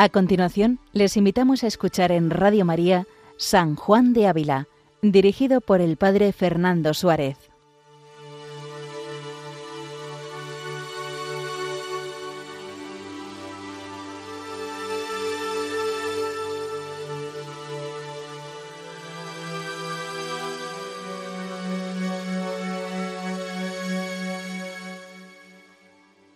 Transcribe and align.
A 0.00 0.10
continuación, 0.10 0.78
les 0.92 1.16
invitamos 1.16 1.64
a 1.64 1.66
escuchar 1.66 2.12
en 2.12 2.30
Radio 2.30 2.64
María 2.64 3.08
San 3.36 3.74
Juan 3.74 4.12
de 4.12 4.28
Ávila, 4.28 4.68
dirigido 5.02 5.60
por 5.60 5.80
el 5.80 5.96
Padre 5.96 6.32
Fernando 6.32 6.94
Suárez. 6.94 7.36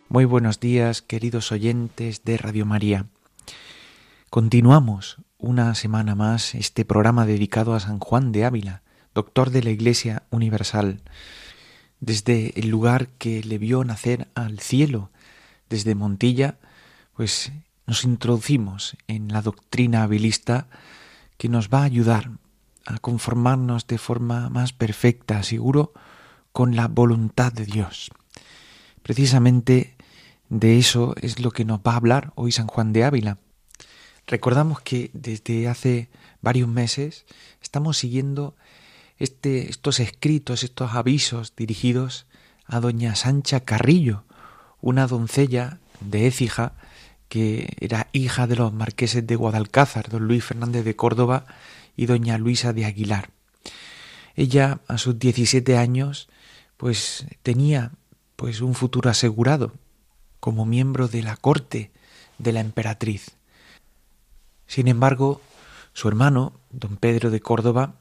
Muy 0.08 0.24
buenos 0.24 0.58
días, 0.58 1.00
queridos 1.00 1.52
oyentes 1.52 2.24
de 2.24 2.38
Radio 2.38 2.66
María. 2.66 3.06
Continuamos 4.32 5.18
una 5.36 5.74
semana 5.74 6.14
más 6.14 6.54
este 6.54 6.86
programa 6.86 7.26
dedicado 7.26 7.74
a 7.74 7.80
San 7.80 7.98
Juan 7.98 8.32
de 8.32 8.46
Ávila, 8.46 8.80
doctor 9.14 9.50
de 9.50 9.62
la 9.62 9.68
Iglesia 9.68 10.22
Universal, 10.30 11.02
desde 12.00 12.58
el 12.58 12.70
lugar 12.70 13.08
que 13.18 13.44
le 13.44 13.58
vio 13.58 13.84
nacer 13.84 14.28
al 14.34 14.58
cielo, 14.58 15.10
desde 15.68 15.94
Montilla, 15.94 16.56
pues 17.14 17.52
nos 17.86 18.04
introducimos 18.04 18.96
en 19.06 19.28
la 19.28 19.42
doctrina 19.42 20.02
habilista 20.02 20.66
que 21.36 21.50
nos 21.50 21.68
va 21.68 21.80
a 21.80 21.84
ayudar 21.84 22.30
a 22.86 23.00
conformarnos 23.00 23.86
de 23.86 23.98
forma 23.98 24.48
más 24.48 24.72
perfecta, 24.72 25.42
seguro, 25.42 25.92
con 26.52 26.74
la 26.74 26.88
voluntad 26.88 27.52
de 27.52 27.66
Dios. 27.66 28.10
Precisamente 29.02 29.94
de 30.48 30.78
eso 30.78 31.14
es 31.20 31.38
lo 31.38 31.50
que 31.50 31.66
nos 31.66 31.80
va 31.80 31.92
a 31.92 31.96
hablar 31.96 32.32
hoy 32.34 32.50
San 32.50 32.66
Juan 32.66 32.94
de 32.94 33.04
Ávila. 33.04 33.36
Recordamos 34.26 34.80
que 34.80 35.10
desde 35.12 35.68
hace 35.68 36.08
varios 36.40 36.68
meses 36.68 37.24
estamos 37.62 37.98
siguiendo 37.98 38.54
este, 39.18 39.70
estos 39.70 40.00
escritos, 40.00 40.62
estos 40.62 40.92
avisos 40.92 41.54
dirigidos 41.56 42.26
a 42.66 42.80
doña 42.80 43.14
Sancha 43.14 43.60
Carrillo, 43.60 44.24
una 44.80 45.06
doncella 45.06 45.78
de 46.00 46.26
Écija 46.26 46.72
que 47.28 47.74
era 47.80 48.08
hija 48.12 48.46
de 48.46 48.56
los 48.56 48.72
marqueses 48.72 49.26
de 49.26 49.36
Guadalcázar, 49.36 50.10
don 50.10 50.28
Luis 50.28 50.44
Fernández 50.44 50.84
de 50.84 50.96
Córdoba 50.96 51.46
y 51.96 52.06
doña 52.06 52.36
Luisa 52.36 52.72
de 52.72 52.84
Aguilar. 52.84 53.30
Ella 54.36 54.80
a 54.88 54.98
sus 54.98 55.18
17 55.18 55.78
años 55.78 56.28
pues 56.76 57.26
tenía 57.42 57.92
pues 58.36 58.60
un 58.60 58.74
futuro 58.74 59.08
asegurado 59.08 59.72
como 60.40 60.66
miembro 60.66 61.08
de 61.08 61.22
la 61.22 61.36
corte 61.36 61.90
de 62.38 62.52
la 62.52 62.60
emperatriz. 62.60 63.30
Sin 64.72 64.88
embargo, 64.88 65.42
su 65.92 66.08
hermano, 66.08 66.54
don 66.70 66.96
Pedro 66.96 67.30
de 67.30 67.40
Córdoba, 67.40 67.96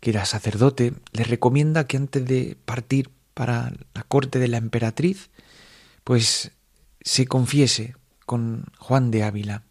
que 0.00 0.10
era 0.10 0.24
sacerdote, 0.24 0.94
le 1.12 1.22
recomienda 1.22 1.86
que 1.86 1.96
antes 1.96 2.26
de 2.26 2.56
partir 2.64 3.10
para 3.34 3.72
la 3.94 4.02
corte 4.02 4.40
de 4.40 4.48
la 4.48 4.56
emperatriz, 4.56 5.30
pues 6.02 6.50
se 7.02 7.26
confiese 7.28 7.94
con 8.24 8.64
Juan 8.80 9.12
de 9.12 9.22
Ávila, 9.22 9.62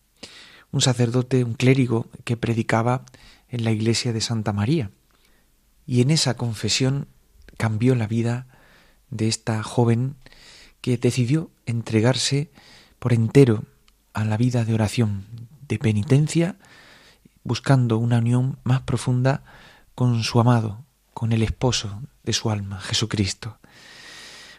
un 0.71 0.79
sacerdote, 0.79 1.43
un 1.43 1.53
clérigo 1.53 2.07
que 2.23 2.37
predicaba 2.37 3.03
en 3.49 3.65
la 3.65 3.73
iglesia 3.73 4.13
de 4.13 4.21
Santa 4.21 4.53
María. 4.53 4.91
Y 5.85 5.99
en 5.99 6.11
esa 6.11 6.35
confesión 6.37 7.09
cambió 7.57 7.93
la 7.93 8.07
vida 8.07 8.47
de 9.09 9.27
esta 9.27 9.61
joven 9.63 10.15
que 10.79 10.97
decidió 10.97 11.51
entregarse 11.65 12.51
por 12.99 13.11
entero 13.11 13.65
a 14.13 14.23
la 14.23 14.37
vida 14.37 14.63
de 14.63 14.75
oración, 14.75 15.25
de 15.67 15.79
penitencia, 15.79 16.57
buscando 17.43 17.97
una 17.97 18.19
unión 18.19 18.57
más 18.63 18.81
profunda 18.81 19.43
con 19.93 20.23
su 20.23 20.39
amado, 20.39 20.83
con 21.13 21.31
el 21.31 21.43
esposo 21.43 22.01
de 22.23 22.33
su 22.33 22.49
alma, 22.49 22.79
Jesucristo. 22.79 23.57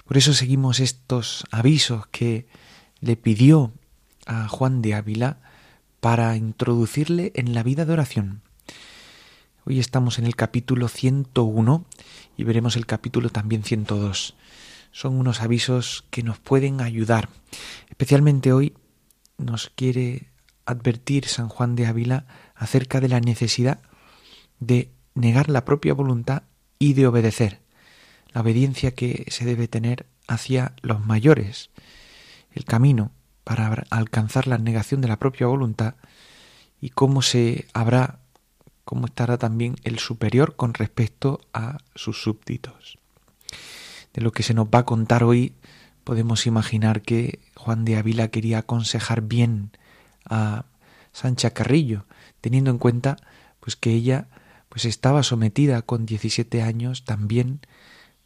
Por 0.07 0.17
eso 0.17 0.33
seguimos 0.33 0.81
estos 0.81 1.45
avisos 1.51 2.07
que 2.09 2.47
le 3.01 3.17
pidió 3.17 3.73
a 4.27 4.49
Juan 4.49 4.83
de 4.83 4.95
Ávila 4.95 5.39
para 6.01 6.37
introducirle 6.37 7.33
en 7.35 7.55
la 7.55 7.63
vida 7.63 7.85
de 7.85 7.93
oración. 7.93 8.43
Hoy 9.65 9.81
estamos 9.81 10.19
en 10.19 10.27
el 10.27 10.37
capítulo 10.37 10.89
101 10.89 11.85
y 12.37 12.45
veremos 12.45 12.77
el 12.77 12.87
capítulo 12.87 13.31
también 13.31 13.65
102 13.65 14.37
son 14.97 15.19
unos 15.19 15.43
avisos 15.43 16.07
que 16.09 16.23
nos 16.23 16.39
pueden 16.39 16.81
ayudar. 16.81 17.29
Especialmente 17.91 18.55
hoy 18.55 18.73
nos 19.37 19.71
quiere 19.75 20.31
advertir 20.67 21.27
San 21.27 21.49
Juan 21.49 21.77
de 21.77 21.87
Ávila 21.87 22.27
acerca 22.55 23.01
de 23.01 23.09
la 23.09 23.21
necesidad 23.21 23.81
de 24.61 24.91
negar 25.15 25.49
la 25.49 25.65
propia 25.65 25.95
voluntad 25.95 26.43
y 26.79 26.93
de 26.93 27.07
obedecer, 27.07 27.61
la 28.33 28.43
obediencia 28.43 28.93
que 28.93 29.25
se 29.29 29.45
debe 29.45 29.69
tener 29.69 30.07
hacia 30.29 30.75
los 30.83 31.05
mayores, 31.05 31.71
el 32.53 32.65
camino 32.65 33.13
para 33.45 33.87
alcanzar 33.91 34.47
la 34.47 34.59
negación 34.59 35.01
de 35.01 35.09
la 35.09 35.19
propia 35.19 35.47
voluntad 35.47 35.95
y 36.81 36.91
cómo 36.91 37.23
se 37.23 37.67
habrá, 37.73 38.19
cómo 38.85 39.07
estará 39.07 39.39
también 39.39 39.77
el 39.85 39.99
superior 39.99 40.57
con 40.57 40.75
respecto 40.75 41.41
a 41.53 41.79
sus 41.95 42.23
súbditos. 42.23 42.99
De 44.13 44.23
lo 44.23 44.33
que 44.33 44.43
se 44.43 44.55
nos 44.55 44.67
va 44.69 44.81
a 44.81 44.87
contar 44.87 45.25
hoy, 45.25 45.55
podemos 46.05 46.47
imaginar 46.47 47.03
que 47.03 47.41
Juan 47.55 47.85
de 47.85 47.97
Ávila 47.97 48.29
quería 48.29 48.59
aconsejar 48.59 49.23
bien 49.23 49.71
a 50.29 50.67
Sancha 51.13 51.51
Carrillo, 51.51 52.07
teniendo 52.41 52.71
en 52.71 52.79
cuenta 52.79 53.17
pues 53.61 53.77
que 53.77 53.91
ella 53.91 54.29
pues 54.69 54.85
estaba 54.85 55.23
sometida 55.23 55.83
con 55.83 56.07
17 56.07 56.63
años 56.63 57.05
también 57.05 57.61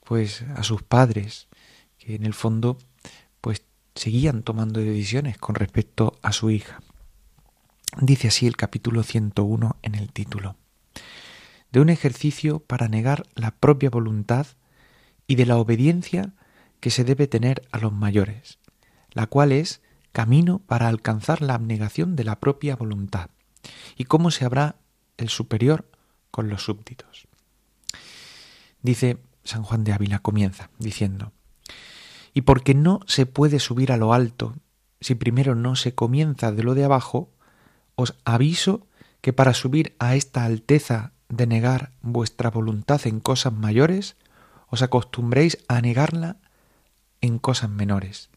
pues 0.05 0.43
a 0.57 0.65
sus 0.65 0.83
padres, 0.83 1.49
que 1.99 2.17
en 2.17 2.27
el 2.27 2.35
fondo 2.35 2.79
pues 3.41 3.63
seguían 3.95 4.43
tomando 4.43 4.81
decisiones 4.81 5.39
con 5.39 5.55
respecto 5.55 6.19
a 6.23 6.33
su 6.33 6.51
hija. 6.51 6.81
Dice 8.01 8.29
así 8.29 8.47
el 8.47 8.57
capítulo 8.57 9.03
101 9.03 9.77
en 9.83 9.95
el 9.95 10.13
título. 10.13 10.57
De 11.73 11.81
un 11.81 11.89
ejercicio 11.89 12.61
para 12.61 12.89
negar 12.89 13.27
la 13.35 13.53
propia 13.53 13.91
voluntad 13.91 14.47
y 15.27 15.37
de 15.37 15.47
la 15.47 15.57
obediencia 15.57 16.33
que 16.81 16.91
se 16.91 17.05
debe 17.05 17.29
tener 17.29 17.63
a 17.71 17.79
los 17.79 17.93
mayores, 17.93 18.59
la 19.13 19.27
cual 19.27 19.53
es 19.53 19.81
camino 20.13 20.61
para 20.67 20.89
alcanzar 20.89 21.43
la 21.43 21.55
abnegación 21.55 22.17
de 22.17 22.25
la 22.25 22.41
propia 22.41 22.77
voluntad, 22.77 23.31
y 23.97 24.05
cómo 24.05 24.31
se 24.31 24.45
habrá 24.45 24.77
el 25.17 25.29
superior 25.29 25.87
con 26.31 26.49
los 26.49 26.65
súbditos. 26.65 27.29
Dice 28.83 29.19
San 29.45 29.63
Juan 29.63 29.85
de 29.85 29.93
Ávila, 29.93 30.21
comienza 30.21 30.71
diciendo, 30.79 31.33
y 32.33 32.43
porque 32.43 32.75
no 32.75 33.01
se 33.07 33.27
puede 33.27 33.59
subir 33.59 33.93
a 33.93 33.97
lo 33.97 34.13
alto 34.13 34.55
si 35.01 35.15
primero 35.15 35.55
no 35.55 35.77
se 35.77 35.95
comienza 35.95 36.53
de 36.53 36.63
lo 36.63 36.75
de 36.75 36.85
abajo, 36.85 37.31
os 37.95 38.15
aviso 38.25 38.87
que 39.21 39.33
para 39.33 39.55
subir 39.55 39.97
a 39.99 40.15
esta 40.15 40.45
alteza 40.45 41.13
de 41.29 41.47
negar 41.47 41.93
vuestra 42.03 42.51
voluntad 42.51 43.01
en 43.07 43.21
cosas 43.21 43.53
mayores, 43.53 44.17
os 44.69 44.83
acostumbréis 44.83 45.59
a 45.69 45.81
negarla 45.81 46.37
en 47.21 47.39
cosas 47.39 47.71
menores, 47.71 48.31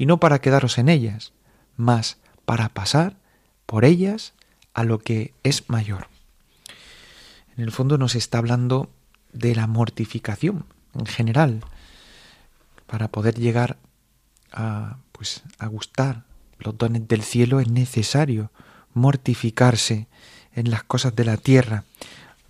y 0.00 0.06
no 0.06 0.18
para 0.18 0.40
quedaros 0.40 0.78
en 0.78 0.88
ellas, 0.88 1.34
mas 1.76 2.16
para 2.46 2.70
pasar 2.70 3.18
por 3.66 3.84
ellas 3.84 4.32
a 4.72 4.82
lo 4.82 4.98
que 4.98 5.34
es 5.42 5.68
mayor. 5.68 6.08
En 7.54 7.64
el 7.64 7.70
fondo 7.70 7.98
nos 7.98 8.14
está 8.14 8.38
hablando 8.38 8.88
de 9.34 9.54
la 9.54 9.66
mortificación 9.66 10.64
en 10.94 11.04
general. 11.04 11.60
Para 12.86 13.08
poder 13.08 13.34
llegar 13.34 13.76
a 14.52 14.96
pues 15.12 15.42
a 15.58 15.66
gustar 15.66 16.24
los 16.58 16.78
dones 16.78 17.06
del 17.06 17.20
cielo 17.20 17.60
es 17.60 17.68
necesario 17.68 18.50
mortificarse 18.94 20.06
en 20.54 20.70
las 20.70 20.82
cosas 20.82 21.14
de 21.14 21.26
la 21.26 21.36
tierra, 21.36 21.84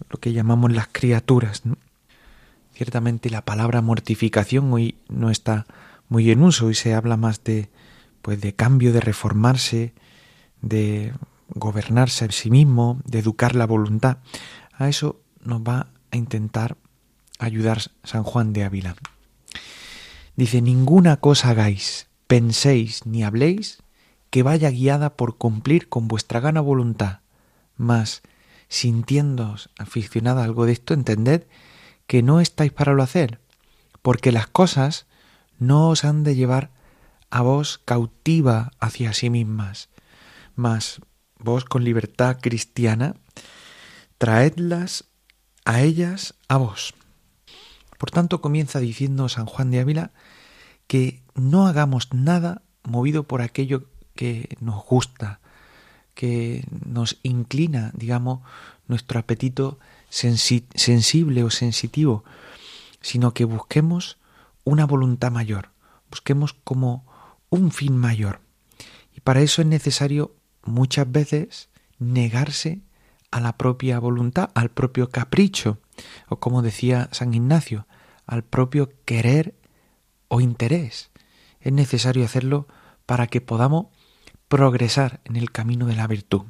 lo 0.08 0.20
que 0.20 0.32
llamamos 0.32 0.70
las 0.72 0.86
criaturas. 0.92 1.62
Ciertamente 2.74 3.28
la 3.28 3.44
palabra 3.44 3.82
mortificación 3.82 4.72
hoy 4.72 4.94
no 5.08 5.30
está 5.30 5.66
muy 6.10 6.30
en 6.30 6.42
uso 6.42 6.70
y 6.70 6.74
se 6.74 6.92
habla 6.92 7.16
más 7.16 7.42
de 7.42 7.70
pues 8.20 8.40
de 8.42 8.54
cambio, 8.54 8.92
de 8.92 9.00
reformarse, 9.00 9.94
de 10.60 11.14
gobernarse 11.48 12.26
a 12.26 12.32
sí 12.32 12.50
mismo, 12.50 13.00
de 13.06 13.20
educar 13.20 13.54
la 13.54 13.66
voluntad. 13.66 14.18
A 14.74 14.88
eso 14.88 15.22
nos 15.42 15.62
va 15.62 15.86
a 16.10 16.16
intentar 16.18 16.76
ayudar 17.38 17.80
San 18.04 18.24
Juan 18.24 18.52
de 18.52 18.64
Ávila. 18.64 18.96
Dice, 20.36 20.60
ninguna 20.60 21.16
cosa 21.16 21.50
hagáis, 21.50 22.08
penséis 22.26 23.06
ni 23.06 23.24
habléis 23.24 23.82
que 24.30 24.42
vaya 24.42 24.70
guiada 24.70 25.16
por 25.16 25.38
cumplir 25.38 25.88
con 25.88 26.06
vuestra 26.06 26.40
gana 26.40 26.60
voluntad, 26.60 27.20
mas 27.76 28.22
sintiéndoos 28.68 29.70
aficionada 29.78 30.42
a 30.42 30.44
algo 30.44 30.66
de 30.66 30.72
esto, 30.72 30.94
entended 30.94 31.46
que 32.06 32.22
no 32.22 32.40
estáis 32.40 32.72
para 32.72 32.92
lo 32.92 33.02
hacer, 33.02 33.40
porque 34.02 34.30
las 34.30 34.46
cosas 34.46 35.06
no 35.60 35.90
os 35.90 36.04
han 36.04 36.24
de 36.24 36.34
llevar 36.34 36.70
a 37.30 37.42
vos 37.42 37.78
cautiva 37.84 38.72
hacia 38.80 39.12
sí 39.12 39.30
mismas, 39.30 39.88
mas 40.56 41.00
vos 41.38 41.64
con 41.64 41.84
libertad 41.84 42.38
cristiana, 42.40 43.14
traedlas 44.18 45.04
a 45.64 45.82
ellas 45.82 46.34
a 46.48 46.56
vos. 46.56 46.94
Por 47.98 48.10
tanto, 48.10 48.40
comienza 48.40 48.80
diciendo 48.80 49.28
San 49.28 49.46
Juan 49.46 49.70
de 49.70 49.80
Ávila 49.80 50.10
que 50.86 51.22
no 51.34 51.66
hagamos 51.66 52.12
nada 52.12 52.62
movido 52.82 53.24
por 53.24 53.42
aquello 53.42 53.84
que 54.16 54.56
nos 54.60 54.84
gusta, 54.84 55.40
que 56.14 56.64
nos 56.84 57.18
inclina, 57.22 57.92
digamos, 57.94 58.40
nuestro 58.88 59.20
apetito 59.20 59.78
sensible 60.08 61.44
o 61.44 61.50
sensitivo, 61.50 62.24
sino 63.00 63.32
que 63.32 63.44
busquemos 63.44 64.18
una 64.64 64.86
voluntad 64.86 65.30
mayor, 65.30 65.70
busquemos 66.10 66.52
como 66.52 67.06
un 67.48 67.70
fin 67.72 67.96
mayor. 67.96 68.40
Y 69.14 69.20
para 69.20 69.40
eso 69.40 69.62
es 69.62 69.68
necesario 69.68 70.34
muchas 70.64 71.10
veces 71.10 71.68
negarse 71.98 72.80
a 73.30 73.40
la 73.40 73.56
propia 73.56 73.98
voluntad, 73.98 74.50
al 74.54 74.70
propio 74.70 75.10
capricho, 75.10 75.78
o 76.28 76.40
como 76.40 76.62
decía 76.62 77.08
San 77.12 77.34
Ignacio, 77.34 77.86
al 78.26 78.44
propio 78.44 78.90
querer 79.04 79.54
o 80.28 80.40
interés. 80.40 81.10
Es 81.60 81.72
necesario 81.72 82.24
hacerlo 82.24 82.66
para 83.06 83.26
que 83.26 83.40
podamos 83.40 83.86
progresar 84.48 85.20
en 85.24 85.36
el 85.36 85.52
camino 85.52 85.86
de 85.86 85.96
la 85.96 86.06
virtud. 86.06 86.42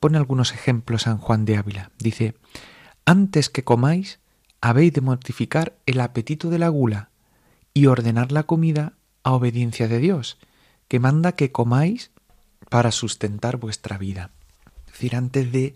Pone 0.00 0.18
algunos 0.18 0.52
ejemplos 0.52 1.02
San 1.02 1.18
Juan 1.18 1.44
de 1.44 1.56
Ávila. 1.56 1.90
Dice, 1.98 2.34
antes 3.06 3.48
que 3.48 3.64
comáis, 3.64 4.20
habéis 4.60 4.92
de 4.92 5.00
mortificar 5.00 5.78
el 5.86 6.00
apetito 6.00 6.50
de 6.50 6.58
la 6.58 6.68
gula 6.68 7.11
y 7.74 7.86
ordenar 7.86 8.32
la 8.32 8.44
comida 8.44 8.94
a 9.22 9.32
obediencia 9.32 9.88
de 9.88 9.98
Dios, 9.98 10.38
que 10.88 11.00
manda 11.00 11.32
que 11.32 11.52
comáis 11.52 12.10
para 12.68 12.90
sustentar 12.90 13.56
vuestra 13.56 13.98
vida. 13.98 14.30
Es 14.86 14.92
decir, 14.92 15.16
antes 15.16 15.52
de 15.52 15.74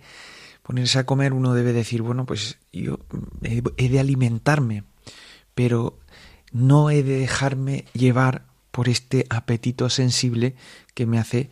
ponerse 0.63 0.99
a 0.99 1.07
comer 1.07 1.33
uno 1.33 1.55
debe 1.55 1.73
decir, 1.73 2.03
bueno, 2.03 2.27
pues 2.27 2.59
yo 2.73 2.99
he 3.43 3.89
de 3.89 4.01
alimentarme, 4.01 4.85
pero 5.55 5.99
no 6.53 6.91
he 6.91 7.03
de 7.03 7.19
dejarme 7.19 7.85
llevar 7.93 8.47
por 8.71 8.89
este 8.89 9.27
apetito 9.31 9.89
sensible 9.89 10.55
que 10.95 11.07
me 11.07 11.19
hace 11.19 11.51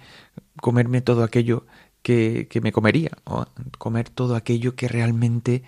comerme 0.60 1.00
todo 1.00 1.24
aquello 1.24 1.66
que, 2.02 2.48
que, 2.50 2.60
me 2.60 2.72
comería, 2.72 3.12
o 3.24 3.46
comer 3.78 4.10
todo 4.10 4.36
aquello 4.36 4.74
que 4.76 4.88
realmente 4.88 5.62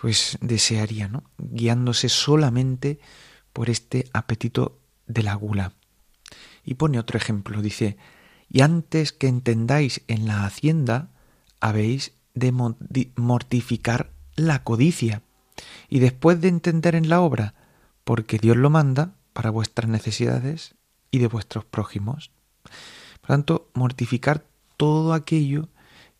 pues 0.00 0.38
desearía, 0.40 1.10
guiándose 1.38 2.08
solamente 2.08 2.98
por 3.52 3.70
este 3.70 4.08
apetito 4.12 4.78
de 5.06 5.22
la 5.22 5.34
gula. 5.34 5.72
Y 6.64 6.74
pone 6.74 6.98
otro 6.98 7.18
ejemplo, 7.18 7.60
dice, 7.62 7.96
y 8.48 8.60
antes 8.60 9.12
que 9.12 9.28
entendáis 9.28 10.02
en 10.08 10.26
la 10.26 10.44
hacienda, 10.44 11.08
habéis 11.60 12.12
de 12.34 12.52
mortificar 13.16 14.10
la 14.36 14.62
codicia, 14.62 15.22
y 15.88 15.98
después 15.98 16.40
de 16.40 16.48
entender 16.48 16.94
en 16.94 17.08
la 17.08 17.20
obra, 17.20 17.54
porque 18.04 18.38
Dios 18.38 18.56
lo 18.56 18.70
manda 18.70 19.14
para 19.32 19.50
vuestras 19.50 19.88
necesidades 19.88 20.74
y 21.10 21.18
de 21.18 21.26
vuestros 21.26 21.64
prójimos. 21.64 22.30
Por 23.20 23.28
tanto, 23.28 23.70
mortificar 23.74 24.44
todo 24.76 25.12
aquello 25.12 25.68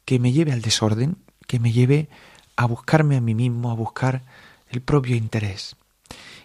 que 0.04 0.18
me 0.18 0.32
lleve 0.32 0.52
al 0.52 0.62
desorden, 0.62 1.16
que 1.46 1.58
me 1.58 1.72
lleve 1.72 2.08
a 2.56 2.66
buscarme 2.66 3.16
a 3.16 3.20
mí 3.20 3.34
mismo, 3.34 3.70
a 3.70 3.74
buscar 3.74 4.22
el 4.68 4.82
propio 4.82 5.16
interés. 5.16 5.76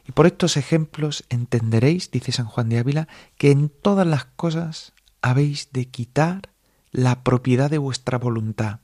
Y 0.07 0.13
por 0.13 0.25
estos 0.25 0.56
ejemplos 0.56 1.25
entenderéis, 1.30 2.09
dice 2.12 2.31
San 2.31 2.45
Juan 2.45 2.69
de 2.69 2.80
Ávila, 2.80 3.07
que 3.38 3.51
en 3.51 3.69
todas 3.69 4.07
las 4.07 4.24
cosas 4.25 4.94
habéis 5.21 5.74
de 5.74 5.89
quitar 5.89 6.50
la 6.92 7.24
propiedad 7.24 7.69
de 7.69 7.77
vuestra 7.77 8.18
voluntad 8.18 8.80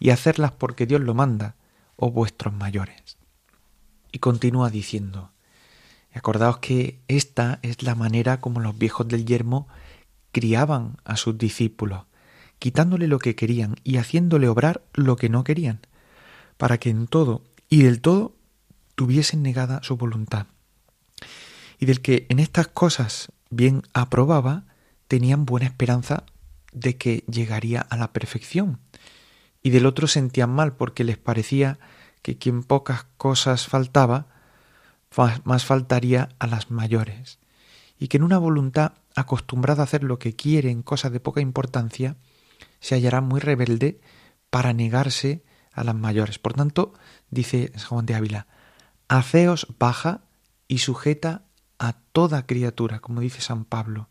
y 0.00 0.10
hacerlas 0.10 0.52
porque 0.52 0.86
Dios 0.86 1.00
lo 1.00 1.14
manda, 1.14 1.54
o 1.98 2.10
vuestros 2.10 2.52
mayores. 2.52 3.16
Y 4.12 4.18
continúa 4.18 4.68
diciendo, 4.68 5.30
acordaos 6.12 6.58
que 6.58 7.00
esta 7.08 7.58
es 7.62 7.82
la 7.82 7.94
manera 7.94 8.40
como 8.40 8.60
los 8.60 8.76
viejos 8.76 9.08
del 9.08 9.24
yermo 9.24 9.66
criaban 10.32 10.98
a 11.04 11.16
sus 11.16 11.38
discípulos, 11.38 12.04
quitándole 12.58 13.06
lo 13.06 13.18
que 13.18 13.34
querían 13.34 13.76
y 13.82 13.96
haciéndole 13.96 14.48
obrar 14.48 14.82
lo 14.92 15.16
que 15.16 15.30
no 15.30 15.44
querían, 15.44 15.80
para 16.58 16.76
que 16.76 16.90
en 16.90 17.06
todo 17.06 17.42
y 17.70 17.84
del 17.84 18.02
todo 18.02 18.34
tuviesen 18.94 19.42
negada 19.42 19.82
su 19.82 19.96
voluntad 19.96 20.46
y 21.78 21.86
del 21.86 22.00
que 22.00 22.26
en 22.28 22.38
estas 22.38 22.68
cosas 22.68 23.32
bien 23.50 23.82
aprobaba, 23.92 24.64
tenían 25.08 25.46
buena 25.46 25.66
esperanza 25.66 26.24
de 26.72 26.96
que 26.96 27.24
llegaría 27.30 27.80
a 27.80 27.96
la 27.96 28.12
perfección, 28.12 28.80
y 29.62 29.70
del 29.70 29.86
otro 29.86 30.06
sentían 30.06 30.50
mal 30.50 30.76
porque 30.76 31.04
les 31.04 31.18
parecía 31.18 31.78
que 32.22 32.38
quien 32.38 32.62
pocas 32.62 33.04
cosas 33.16 33.66
faltaba, 33.66 34.26
más 35.44 35.64
faltaría 35.64 36.28
a 36.38 36.46
las 36.46 36.70
mayores, 36.70 37.38
y 37.98 38.08
que 38.08 38.18
en 38.18 38.24
una 38.24 38.38
voluntad 38.38 38.92
acostumbrada 39.14 39.82
a 39.82 39.84
hacer 39.84 40.04
lo 40.04 40.18
que 40.18 40.36
quiere 40.36 40.70
en 40.70 40.82
cosas 40.82 41.12
de 41.12 41.20
poca 41.20 41.40
importancia, 41.40 42.16
se 42.80 42.94
hallará 42.94 43.20
muy 43.20 43.40
rebelde 43.40 44.00
para 44.50 44.72
negarse 44.72 45.42
a 45.72 45.84
las 45.84 45.94
mayores. 45.94 46.38
Por 46.38 46.52
tanto, 46.52 46.92
dice 47.30 47.72
San 47.76 47.88
Juan 47.88 48.06
de 48.06 48.14
Ávila, 48.14 48.46
haceos 49.08 49.68
baja 49.78 50.22
y 50.68 50.78
sujeta 50.78 51.45
a 51.78 51.94
toda 52.12 52.46
criatura, 52.46 53.00
como 53.00 53.20
dice 53.20 53.40
San 53.40 53.64
Pablo, 53.64 54.08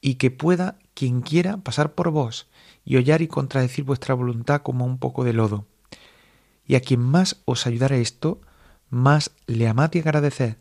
y 0.00 0.14
que 0.14 0.30
pueda 0.30 0.78
quien 0.94 1.20
quiera 1.20 1.58
pasar 1.58 1.94
por 1.94 2.10
vos 2.10 2.48
y 2.84 2.96
hollar 2.96 3.22
y 3.22 3.28
contradecir 3.28 3.84
vuestra 3.84 4.14
voluntad 4.14 4.62
como 4.62 4.84
un 4.84 4.98
poco 4.98 5.24
de 5.24 5.32
lodo. 5.32 5.66
Y 6.66 6.74
a 6.74 6.80
quien 6.80 7.00
más 7.00 7.42
os 7.44 7.66
ayudara 7.66 7.96
esto, 7.96 8.40
más 8.90 9.32
le 9.46 9.68
amad 9.68 9.92
y 9.94 9.98
agradeced, 10.00 10.56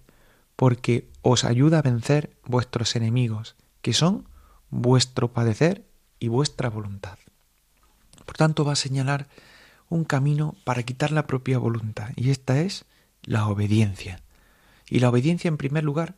porque 0.55 1.07
os 1.21 1.43
ayuda 1.43 1.79
a 1.79 1.83
vencer 1.83 2.35
vuestros 2.45 2.95
enemigos, 2.95 3.55
que 3.81 3.93
son 3.93 4.27
vuestro 4.69 5.31
padecer 5.33 5.85
y 6.19 6.27
vuestra 6.27 6.69
voluntad. 6.69 7.17
Por 8.25 8.35
tanto, 8.37 8.65
va 8.65 8.73
a 8.73 8.77
señalar 8.77 9.27
un 9.89 10.03
camino 10.03 10.55
para 10.63 10.83
quitar 10.83 11.11
la 11.11 11.27
propia 11.27 11.59
voluntad, 11.59 12.09
y 12.15 12.31
esta 12.31 12.59
es 12.61 12.85
la 13.23 13.47
obediencia. 13.47 14.21
Y 14.89 14.99
la 14.99 15.09
obediencia 15.09 15.47
en 15.47 15.57
primer 15.57 15.83
lugar 15.83 16.15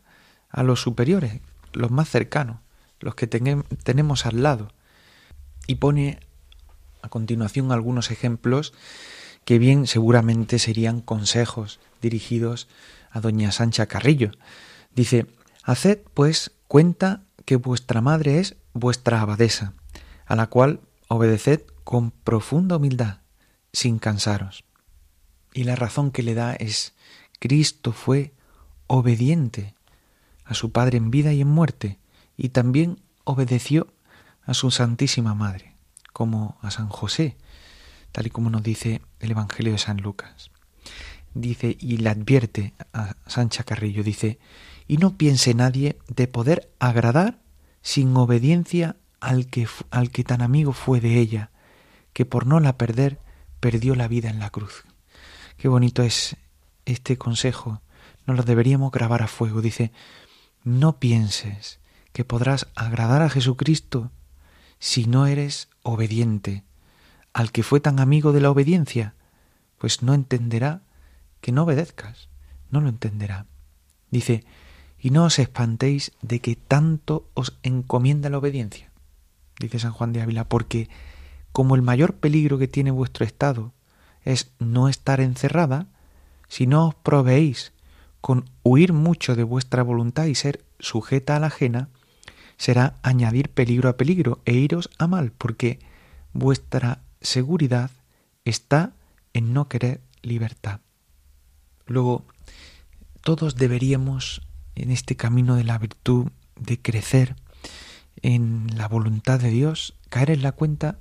a 0.50 0.64
los 0.64 0.82
superiores, 0.82 1.42
los 1.74 1.92
más 1.92 2.10
cercanos, 2.10 2.60
los 3.00 3.16
que 3.16 3.28
tenemos 3.28 4.26
al 4.26 4.44
lado. 4.44 4.72
Y 5.68 5.76
pone 5.76 6.20
a 7.02 7.10
continuación 7.10 7.72
algunos 7.72 8.12
ejemplos 8.12 8.74
que 9.46 9.60
bien 9.60 9.88
seguramente 9.88 10.60
serían 10.60 11.02
consejos 11.02 11.80
dirigidos 12.02 12.68
a 13.12 13.22
doña 13.22 13.52
Sancha 13.52 13.86
Carrillo. 13.86 14.32
Dice, 14.94 15.28
Haced 15.64 16.00
pues 16.14 16.52
cuenta 16.68 17.24
que 17.46 17.56
vuestra 17.56 18.02
madre 18.02 18.40
es 18.40 18.58
vuestra 18.74 19.22
abadesa, 19.22 19.74
a 20.26 20.36
la 20.36 20.48
cual 20.48 20.82
obedeced 21.08 21.62
con 21.84 22.12
profunda 22.12 22.76
humildad, 22.76 23.20
sin 23.72 24.00
cansaros. 24.00 24.66
Y 25.54 25.64
la 25.64 25.76
razón 25.76 26.12
que 26.12 26.24
le 26.24 26.34
da 26.34 26.54
es, 26.54 26.94
Cristo 27.40 27.94
fue 27.94 28.34
obediente 28.88 29.76
a 30.46 30.54
su 30.54 30.72
Padre 30.72 30.98
en 30.98 31.12
vida 31.12 31.34
y 31.34 31.42
en 31.42 31.48
muerte, 31.48 32.00
y 32.38 32.50
también 32.50 33.00
obedeció 33.24 33.88
a 34.46 34.54
su 34.54 34.72
Santísima 34.72 35.36
Madre, 35.36 35.76
como 36.14 36.58
a 36.62 36.72
San 36.72 36.88
José, 36.88 37.36
tal 38.12 38.28
y 38.28 38.30
como 38.30 38.50
nos 38.50 38.64
dice 38.64 39.02
el 39.20 39.32
Evangelio 39.32 39.74
de 39.74 39.78
San 39.78 39.98
Lucas. 39.98 40.52
Dice, 41.34 41.78
y 41.80 41.98
le 41.98 42.10
advierte 42.10 42.74
a 42.94 43.16
Sancha 43.28 43.64
Carrillo, 43.64 44.04
dice, 44.04 44.40
y 44.88 44.98
no 44.98 45.18
piense 45.18 45.54
nadie 45.54 46.00
de 46.08 46.28
poder 46.28 46.72
agradar 46.80 47.40
sin 47.82 48.16
obediencia 48.16 48.96
al 49.20 49.48
que, 49.48 49.68
al 49.92 50.12
que 50.12 50.24
tan 50.24 50.42
amigo 50.42 50.72
fue 50.72 51.02
de 51.02 51.20
ella, 51.20 51.52
que 52.14 52.26
por 52.26 52.48
no 52.48 52.60
la 52.60 52.78
perder 52.78 53.20
perdió 53.60 53.96
la 53.96 54.08
vida 54.08 54.30
en 54.30 54.40
la 54.40 54.50
cruz. 54.50 54.86
Qué 55.58 55.68
bonito 55.68 56.04
es 56.04 56.38
este 56.86 57.18
consejo 57.18 57.82
nos 58.28 58.38
lo 58.38 58.44
deberíamos 58.44 58.92
grabar 58.92 59.24
a 59.24 59.28
fuego. 59.28 59.62
Dice, 59.62 59.92
no 60.64 61.00
pienses 61.00 61.80
que 62.12 62.26
podrás 62.26 62.68
agradar 62.76 63.22
a 63.22 63.30
Jesucristo 63.30 64.12
si 64.80 65.06
no 65.06 65.26
eres 65.26 65.70
obediente. 65.82 66.64
Al 67.34 67.52
que 67.52 67.64
fue 67.64 67.80
tan 67.80 68.00
amigo 68.00 68.34
de 68.34 68.42
la 68.42 68.52
obediencia, 68.52 69.16
pues 69.78 70.04
no 70.04 70.14
entenderá 70.14 70.82
que 71.42 71.52
no 71.52 71.64
obedezcas, 71.64 72.30
no 72.70 72.82
lo 72.82 72.90
entenderá. 72.90 73.46
Dice, 74.12 74.44
y 75.00 75.12
no 75.12 75.26
os 75.26 75.40
espantéis 75.40 76.12
de 76.22 76.40
que 76.42 76.56
tanto 76.56 77.30
os 77.34 77.58
encomienda 77.64 78.30
la 78.30 78.40
obediencia, 78.40 78.92
dice 79.60 79.80
San 79.80 79.92
Juan 79.92 80.12
de 80.12 80.22
Ávila, 80.22 80.50
porque 80.50 80.90
como 81.52 81.76
el 81.76 81.82
mayor 81.82 82.16
peligro 82.16 82.58
que 82.58 82.68
tiene 82.68 82.92
vuestro 82.92 83.26
estado 83.26 83.74
es 84.24 84.52
no 84.60 84.90
estar 84.90 85.22
encerrada, 85.22 85.88
si 86.48 86.68
no 86.68 86.88
os 86.88 86.96
proveéis 86.96 87.74
con 88.22 88.46
huir 88.64 88.94
mucho 88.94 89.36
de 89.36 89.44
vuestra 89.44 89.84
voluntad 89.84 90.26
y 90.26 90.36
ser 90.36 90.64
sujeta 90.80 91.36
a 91.36 91.40
la 91.40 91.48
ajena, 91.48 91.90
será 92.58 92.96
añadir 93.04 93.50
peligro 93.50 93.90
a 93.90 93.98
peligro 93.98 94.42
e 94.46 94.54
iros 94.54 94.90
a 94.98 95.08
mal, 95.08 95.32
porque 95.32 95.80
vuestra 96.34 97.02
seguridad 97.22 97.92
está 98.46 98.94
en 99.34 99.54
no 99.54 99.68
querer 99.70 100.02
libertad. 100.22 100.82
Luego, 101.86 102.26
todos 103.22 103.56
deberíamos, 103.56 104.42
en 104.76 104.92
este 104.92 105.16
camino 105.16 105.56
de 105.56 105.64
la 105.64 105.78
virtud, 105.78 106.28
de 106.56 106.82
crecer 106.82 107.36
en 108.22 108.68
la 108.76 108.88
voluntad 108.88 109.40
de 109.40 109.50
Dios, 109.50 109.94
caer 110.10 110.32
en 110.32 110.42
la 110.42 110.52
cuenta 110.52 111.00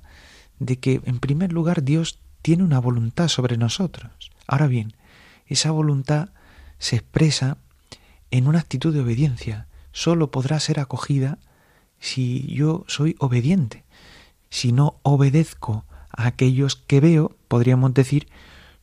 de 0.59 0.79
que, 0.79 1.01
en 1.05 1.19
primer 1.19 1.51
lugar, 1.51 1.83
Dios 1.83 2.19
tiene 2.41 2.63
una 2.63 2.79
voluntad 2.79 3.27
sobre 3.27 3.57
nosotros. 3.57 4.31
Ahora 4.47 4.67
bien, 4.67 4.93
esa 5.45 5.71
voluntad 5.71 6.29
se 6.79 6.97
expresa 6.97 7.57
en 8.31 8.47
una 8.47 8.59
actitud 8.59 8.93
de 8.93 9.01
obediencia. 9.01 9.67
Solo 9.91 10.31
podrá 10.31 10.59
ser 10.59 10.79
acogida 10.79 11.39
si 11.99 12.47
yo 12.53 12.85
soy 12.87 13.15
obediente. 13.19 13.83
Si 14.49 14.71
no 14.71 14.99
obedezco 15.03 15.85
a 16.11 16.27
aquellos 16.27 16.75
que 16.75 16.99
veo, 16.99 17.35
podríamos 17.47 17.93
decir, 17.93 18.27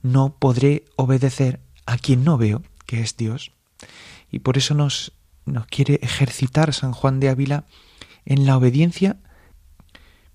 no 0.03 0.37
podré 0.37 0.85
obedecer 0.97 1.61
a 1.87 1.99
quien 1.99 2.25
no 2.25 2.37
veo, 2.37 2.63
que 2.87 3.01
es 3.01 3.17
Dios. 3.17 3.53
Y 4.31 4.41
por 4.41 4.59
eso 4.59 4.75
nos, 4.75 5.13
nos 5.47 5.67
quiere 5.67 5.99
ejercitar 6.03 6.73
San 6.73 6.93
Juan 6.93 7.21
de 7.21 7.29
Ávila 7.29 7.65
en 8.25 8.47
la 8.47 8.57
obediencia, 8.57 9.17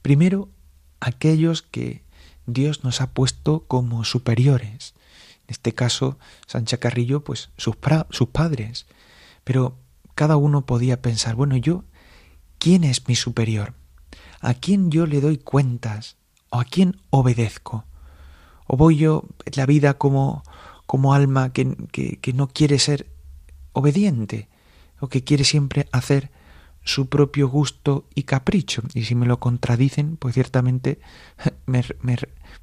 primero, 0.01 0.50
a 1.00 1.10
aquellos 1.10 1.62
que 1.62 2.04
Dios 2.46 2.84
nos 2.84 3.01
ha 3.01 3.12
puesto 3.12 3.66
como 3.68 4.04
superiores. 4.06 4.94
En 5.50 5.53
este 5.53 5.74
caso, 5.74 6.20
Sancha 6.46 6.77
Carrillo, 6.77 7.24
pues 7.24 7.50
sus, 7.58 7.75
sus 8.12 8.27
padres. 8.29 8.86
Pero 9.44 9.79
cada 10.13 10.38
uno 10.38 10.68
podía 10.68 11.01
pensar, 11.01 11.34
bueno, 11.34 11.58
yo, 11.58 11.86
¿quién 12.60 12.84
es 12.84 13.08
mi 13.08 13.15
superior? 13.15 13.74
¿A 14.41 14.53
quién 14.53 14.91
yo 14.91 15.08
le 15.08 15.22
doy 15.22 15.39
cuentas? 15.39 16.18
¿O 16.51 16.60
a 16.60 16.65
quién 16.65 17.01
obedezco? 17.10 17.86
¿O 18.68 18.77
voy 18.77 18.98
yo 18.98 19.24
la 19.56 19.65
vida 19.65 19.96
como, 19.96 20.44
como 20.86 21.15
alma 21.15 21.51
que, 21.51 21.75
que, 21.91 22.34
no 22.34 22.48
quiere 22.48 22.77
ser 22.77 23.08
obediente? 23.74 24.50
¿O 25.00 25.10
que 25.10 25.24
quiere 25.24 25.46
siempre 25.46 25.89
hacer 25.91 26.29
su 26.84 27.10
propio 27.10 27.50
gusto 27.50 28.06
y 28.13 28.22
capricho? 28.22 28.84
Y 28.94 29.06
si 29.06 29.15
me 29.15 29.25
lo 29.25 29.39
contradicen, 29.39 30.15
pues 30.15 30.36
ciertamente 30.36 31.00
me, 31.65 31.84
me, 32.01 32.18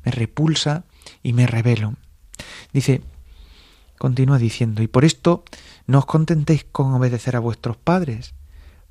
me 0.04 0.10
repulsa 0.12 0.84
y 1.24 1.32
me 1.32 1.48
revelo. 1.48 1.96
Dice, 2.72 3.02
continúa 3.98 4.38
diciendo, 4.38 4.82
y 4.82 4.88
por 4.88 5.04
esto 5.04 5.44
no 5.86 5.98
os 5.98 6.06
contentéis 6.06 6.64
con 6.64 6.92
obedecer 6.94 7.36
a 7.36 7.40
vuestros 7.40 7.76
padres, 7.76 8.34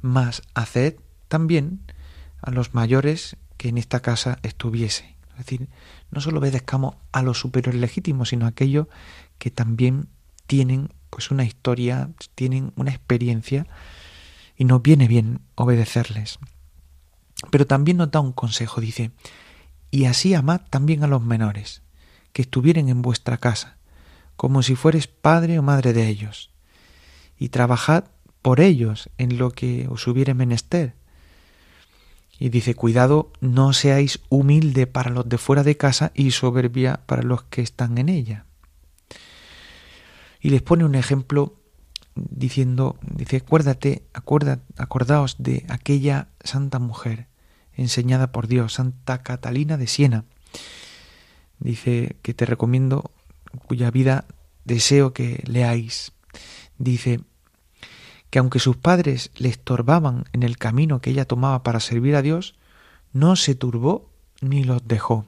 mas 0.01 0.41
haced 0.53 0.95
también 1.27 1.81
a 2.41 2.51
los 2.51 2.73
mayores 2.73 3.37
que 3.57 3.69
en 3.69 3.77
esta 3.77 4.01
casa 4.01 4.39
estuviese. 4.43 5.15
Es 5.31 5.45
decir, 5.45 5.69
no 6.11 6.21
solo 6.21 6.39
obedezcamos 6.39 6.95
a 7.11 7.21
los 7.21 7.39
superiores 7.39 7.79
legítimos, 7.79 8.29
sino 8.29 8.45
a 8.45 8.49
aquellos 8.49 8.87
que 9.37 9.51
también 9.51 10.07
tienen 10.47 10.89
pues 11.09 11.31
una 11.31 11.43
historia, 11.43 12.09
tienen 12.35 12.71
una 12.75 12.91
experiencia 12.91 13.67
y 14.57 14.65
nos 14.65 14.81
viene 14.81 15.07
bien 15.07 15.41
obedecerles. 15.55 16.39
Pero 17.51 17.67
también 17.67 17.97
nos 17.97 18.11
da 18.11 18.19
un 18.19 18.31
consejo, 18.31 18.79
dice, 18.79 19.11
y 19.91 20.05
así 20.05 20.33
amad 20.33 20.61
también 20.69 21.03
a 21.03 21.07
los 21.07 21.21
menores, 21.21 21.81
que 22.35 22.41
estuvieren 22.41 22.89
en 22.89 23.01
vuestra 23.01 23.37
casa, 23.37 23.77
como 24.35 24.61
si 24.61 24.75
fueres 24.75 25.07
padre 25.07 25.57
o 25.57 25.61
madre 25.61 25.93
de 25.93 26.09
ellos, 26.09 26.51
y 27.39 27.47
trabajad 27.47 28.03
por 28.41 28.59
ellos 28.59 29.09
en 29.17 29.37
lo 29.37 29.51
que 29.51 29.87
os 29.89 30.05
hubiere 30.05 30.33
menester, 30.33 30.95
y 32.37 32.49
dice, 32.49 32.75
cuidado, 32.75 33.31
no 33.39 33.71
seáis 33.71 34.19
humilde 34.27 34.85
para 34.85 35.11
los 35.11 35.29
de 35.29 35.37
fuera 35.37 35.63
de 35.63 35.77
casa 35.77 36.11
y 36.13 36.31
soberbia 36.31 36.99
para 37.05 37.23
los 37.23 37.43
que 37.43 37.61
están 37.61 37.97
en 37.97 38.09
ella. 38.09 38.43
Y 40.41 40.49
les 40.49 40.61
pone 40.61 40.83
un 40.83 40.95
ejemplo 40.95 41.55
diciendo, 42.15 42.97
dice, 43.01 43.37
acuérdate, 43.37 44.03
acuérdate, 44.13 44.61
acordaos 44.75 45.37
de 45.39 45.65
aquella 45.69 46.27
santa 46.43 46.79
mujer 46.79 47.27
enseñada 47.71 48.33
por 48.33 48.47
Dios, 48.47 48.73
Santa 48.73 49.23
Catalina 49.23 49.77
de 49.77 49.87
Siena. 49.87 50.25
Dice 51.59 52.17
que 52.21 52.33
te 52.33 52.45
recomiendo, 52.45 53.11
cuya 53.67 53.91
vida 53.91 54.25
deseo 54.65 55.13
que 55.13 55.43
leáis. 55.45 56.11
Dice, 56.77 57.21
que 58.29 58.39
aunque 58.39 58.59
sus 58.59 58.75
padres 58.75 59.31
le 59.37 59.47
estorbaban 59.47 60.25
en 60.33 60.43
el 60.43 60.57
camino 60.57 60.99
que 60.99 61.11
ella 61.11 61.25
tomaba 61.25 61.63
para 61.63 61.79
servir 61.79 62.15
a 62.15 62.21
Dios, 62.21 62.55
no 63.13 63.37
se 63.37 63.55
turbó 63.55 64.09
ni 64.41 64.65
los 64.65 64.85
dejó. 64.85 65.25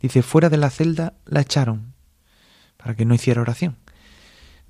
Dice, 0.00 0.22
fuera 0.22 0.48
de 0.48 0.56
la 0.56 0.70
celda 0.70 1.14
la 1.26 1.42
echaron 1.42 1.92
para 2.78 2.96
que 2.96 3.04
no 3.04 3.14
hiciera 3.14 3.42
oración, 3.42 3.76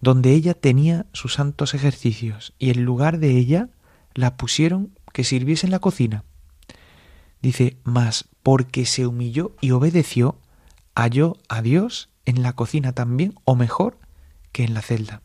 donde 0.01 0.33
ella 0.33 0.55
tenía 0.55 1.07
sus 1.13 1.35
santos 1.35 1.75
ejercicios, 1.75 2.53
y 2.59 2.71
en 2.71 2.85
lugar 2.85 3.21
de 3.21 3.37
ella 3.37 3.69
la 4.15 4.37
pusieron 4.37 4.91
que 5.13 5.23
sirviese 5.23 5.69
en 5.69 5.71
la 5.71 5.79
cocina. 5.79 6.25
Dice, 7.41 7.77
mas 7.85 8.29
porque 8.43 8.87
se 8.87 9.07
humilló 9.07 9.55
y 9.61 9.71
obedeció, 9.71 10.40
halló 10.95 11.37
a 11.49 11.63
Dios 11.63 12.09
en 12.25 12.43
la 12.43 12.53
cocina 12.53 12.93
también, 12.93 13.35
o 13.45 13.57
mejor, 13.57 13.99
que 14.53 14.65
en 14.65 14.75
la 14.75 14.83
celda. 14.83 15.23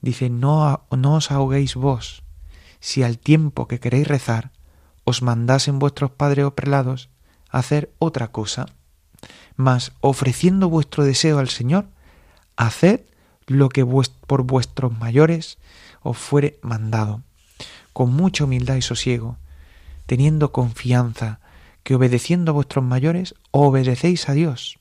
Dice, 0.00 0.30
no, 0.30 0.84
os 0.90 1.30
ahoguéis 1.30 1.74
vos, 1.76 2.22
si 2.80 3.02
al 3.02 3.18
tiempo 3.18 3.68
que 3.68 3.80
queréis 3.80 4.08
rezar 4.08 4.50
os 5.04 5.22
mandasen 5.22 5.78
vuestros 5.78 6.10
padres 6.10 6.44
o 6.44 6.54
prelados 6.54 7.08
hacer 7.48 7.92
otra 7.98 8.28
cosa, 8.28 8.66
mas 9.56 9.92
ofreciendo 10.00 10.68
vuestro 10.68 11.04
deseo 11.04 11.38
al 11.38 11.48
Señor, 11.48 11.86
haced 12.56 13.02
lo 13.46 13.68
que 13.68 13.86
por 14.26 14.42
vuestros 14.42 14.96
mayores 14.98 15.58
os 16.02 16.16
fuere 16.16 16.58
mandado, 16.62 17.22
con 17.92 18.12
mucha 18.12 18.44
humildad 18.44 18.76
y 18.76 18.82
sosiego, 18.82 19.36
teniendo 20.06 20.52
confianza 20.52 21.40
que 21.82 21.94
obedeciendo 21.94 22.50
a 22.50 22.54
vuestros 22.54 22.84
mayores 22.84 23.34
obedecéis 23.50 24.28
a 24.28 24.32
Dios, 24.32 24.78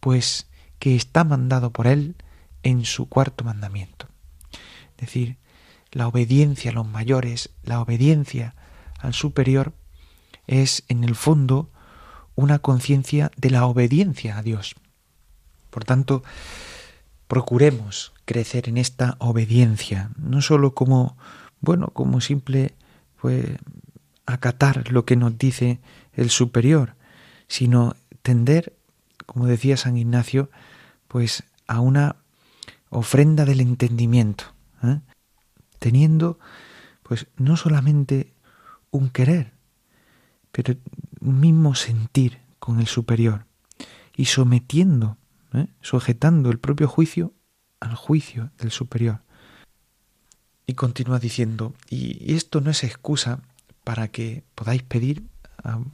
pues 0.00 0.48
que 0.78 0.96
está 0.96 1.24
mandado 1.24 1.70
por 1.70 1.86
Él 1.86 2.16
en 2.62 2.84
su 2.84 3.08
cuarto 3.08 3.44
mandamiento. 3.44 4.08
Es 4.96 5.06
decir, 5.06 5.36
la 5.92 6.08
obediencia 6.08 6.70
a 6.70 6.74
los 6.74 6.86
mayores, 6.86 7.50
la 7.62 7.80
obediencia 7.80 8.54
al 8.98 9.14
superior, 9.14 9.72
es 10.46 10.84
en 10.88 11.04
el 11.04 11.14
fondo 11.14 11.70
una 12.34 12.58
conciencia 12.58 13.30
de 13.36 13.50
la 13.50 13.66
obediencia 13.66 14.38
a 14.38 14.42
Dios. 14.42 14.74
Por 15.70 15.84
tanto, 15.84 16.22
procuremos 17.28 18.12
crecer 18.24 18.68
en 18.68 18.78
esta 18.78 19.16
obediencia, 19.18 20.10
no 20.16 20.42
sólo 20.42 20.74
como, 20.74 21.16
bueno, 21.60 21.88
como 21.88 22.20
simple, 22.20 22.74
pues, 23.20 23.46
acatar 24.26 24.90
lo 24.90 25.04
que 25.04 25.16
nos 25.16 25.36
dice 25.38 25.80
el 26.20 26.28
superior, 26.28 26.96
sino 27.48 27.96
tender, 28.22 28.76
como 29.24 29.46
decía 29.46 29.78
San 29.78 29.96
Ignacio, 29.96 30.50
pues 31.08 31.44
a 31.66 31.80
una 31.80 32.16
ofrenda 32.90 33.46
del 33.46 33.60
entendimiento, 33.60 34.44
¿eh? 34.84 35.00
teniendo 35.78 36.38
pues 37.02 37.26
no 37.36 37.56
solamente 37.56 38.34
un 38.90 39.08
querer, 39.08 39.54
pero 40.52 40.74
un 41.20 41.40
mismo 41.40 41.74
sentir 41.74 42.38
con 42.58 42.80
el 42.80 42.86
superior 42.86 43.46
y 44.14 44.26
sometiendo, 44.26 45.16
¿eh? 45.54 45.68
sujetando 45.80 46.50
el 46.50 46.58
propio 46.58 46.86
juicio 46.86 47.32
al 47.80 47.94
juicio 47.94 48.50
del 48.58 48.70
superior. 48.70 49.22
Y 50.66 50.74
continúa 50.74 51.18
diciendo, 51.18 51.72
y 51.88 52.34
esto 52.34 52.60
no 52.60 52.70
es 52.70 52.84
excusa 52.84 53.40
para 53.84 54.08
que 54.08 54.44
podáis 54.54 54.82
pedir 54.82 55.24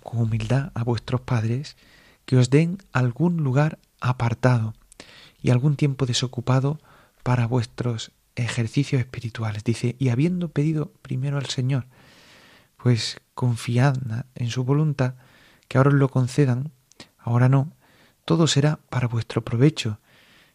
con 0.03 0.21
humildad 0.21 0.73
a 0.75 0.85
vuestros 0.85 1.21
padres 1.21 1.77
que 2.25 2.37
os 2.37 2.51
den 2.51 2.79
algún 2.93 3.39
lugar 3.43 3.79
apartado 4.01 4.75
y 5.41 5.51
algún 5.51 5.77
tiempo 5.77 6.07
desocupado 6.07 6.81
para 7.23 7.47
vuestros 7.47 8.13
ejercicios 8.35 9.01
espirituales. 9.01 9.65
Dice, 9.65 9.97
y 9.99 10.11
habiendo 10.11 10.49
pedido 10.49 10.93
primero 11.03 11.39
al 11.39 11.47
Señor, 11.47 11.87
pues 12.77 13.21
confiad 13.35 13.97
en 14.35 14.51
su 14.51 14.65
voluntad, 14.65 15.15
que 15.69 15.79
ahora 15.79 15.91
os 15.91 15.97
lo 15.97 16.09
concedan, 16.09 16.73
ahora 17.19 17.49
no, 17.49 17.73
todo 18.25 18.47
será 18.47 18.81
para 18.91 19.09
vuestro 19.09 19.45
provecho, 19.45 19.99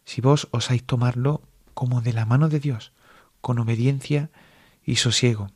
si 0.04 0.20
vos 0.20 0.48
osáis 0.50 0.84
tomarlo 0.84 1.42
como 1.74 2.00
de 2.00 2.12
la 2.12 2.26
mano 2.26 2.48
de 2.48 2.60
Dios, 2.60 2.92
con 3.40 3.58
obediencia 3.58 4.30
y 4.84 4.96
sosiego. 4.96 5.50